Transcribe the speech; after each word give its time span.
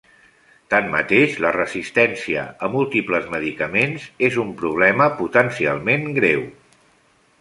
Tanmateix, 0.73 1.35
la 1.45 1.51
resistència 1.57 2.45
a 2.67 2.69
múltiples 2.77 3.27
medicaments 3.35 4.09
és 4.29 4.39
un 4.45 4.57
problema 4.63 5.11
potencialment 5.21 6.09
greu. 6.17 6.43